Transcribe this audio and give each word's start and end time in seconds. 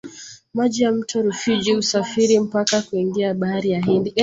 maji 0.53 0.83
ya 0.83 0.91
mto 0.91 1.21
rufiji 1.21 1.73
husafiri 1.73 2.39
mpaka 2.39 2.81
kuingia 2.81 3.33
bahari 3.33 3.69
ya 3.71 3.81
hindi 3.81 4.13